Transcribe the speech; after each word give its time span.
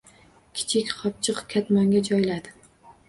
Kichik 0.61 0.89
qopchiq-katmonga 1.01 2.03
joyladi. 2.09 2.57